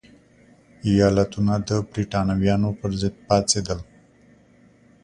ایالتونه 0.87 1.53
د 1.67 1.69
برېټانویانو 1.91 2.69
پرضد 2.79 3.13
پاڅېدل. 3.27 3.79